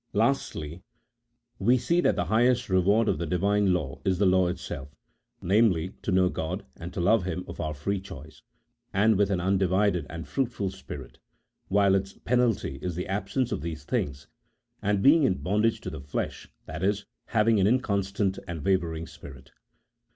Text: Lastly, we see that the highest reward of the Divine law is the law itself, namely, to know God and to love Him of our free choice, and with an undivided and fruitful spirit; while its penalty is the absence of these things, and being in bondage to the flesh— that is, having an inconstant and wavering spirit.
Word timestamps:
Lastly, 0.13 0.81
we 1.59 1.77
see 1.77 2.01
that 2.01 2.15
the 2.15 2.25
highest 2.25 2.69
reward 2.69 3.07
of 3.07 3.19
the 3.19 3.27
Divine 3.27 3.71
law 3.71 4.01
is 4.03 4.17
the 4.17 4.25
law 4.25 4.47
itself, 4.47 4.95
namely, 5.43 5.89
to 6.01 6.11
know 6.11 6.27
God 6.27 6.65
and 6.75 6.91
to 6.95 6.99
love 6.99 7.23
Him 7.25 7.45
of 7.47 7.59
our 7.61 7.75
free 7.75 8.01
choice, 8.01 8.41
and 8.91 9.15
with 9.15 9.29
an 9.29 9.39
undivided 9.39 10.07
and 10.09 10.27
fruitful 10.27 10.71
spirit; 10.71 11.19
while 11.67 11.93
its 11.93 12.13
penalty 12.13 12.79
is 12.81 12.95
the 12.95 13.07
absence 13.07 13.51
of 13.51 13.61
these 13.61 13.83
things, 13.83 14.25
and 14.81 15.03
being 15.03 15.21
in 15.21 15.35
bondage 15.35 15.81
to 15.81 15.91
the 15.91 16.01
flesh— 16.01 16.49
that 16.65 16.81
is, 16.81 17.05
having 17.25 17.59
an 17.59 17.67
inconstant 17.67 18.39
and 18.47 18.65
wavering 18.65 19.05
spirit. 19.05 19.51